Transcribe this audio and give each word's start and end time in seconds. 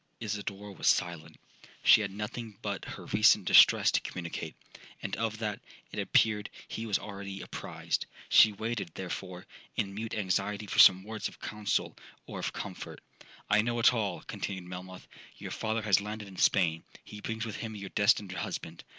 'Isidora 0.19 0.71
was 0.71 0.87
silent. 0.87 1.37
She 1.83 2.01
had 2.01 2.09
nothing 2.09 2.57
but 2.63 2.85
her 2.85 3.05
recent 3.05 3.45
distress 3.45 3.91
to 3.91 4.01
communicate,—and 4.01 5.15
of 5.15 5.37
that, 5.37 5.61
it 5.91 5.99
appeared, 5.99 6.49
he 6.67 6.87
was 6.87 6.97
already 6.97 7.39
apprized. 7.39 8.07
She 8.27 8.51
waited, 8.51 8.89
therefore, 8.95 9.45
in 9.75 9.93
mute 9.93 10.15
anxiety 10.15 10.65
for 10.65 10.79
some 10.79 11.03
words 11.03 11.27
of 11.27 11.39
counsel 11.39 11.95
or 12.25 12.39
of 12.39 12.51
comfort. 12.51 12.99
'I 13.47 13.61
know 13.61 13.79
all!' 13.83 14.21
continued 14.21 14.65
Melmoth; 14.65 15.07
'your 15.37 15.51
father 15.51 15.83
has 15.83 16.01
landed 16.01 16.27
in 16.27 16.37
Spain—he 16.37 17.21
brings 17.21 17.45
with 17.45 17.57
him 17.57 17.75
your 17.75 17.89
destined 17.89 18.31
husband. 18.31 18.83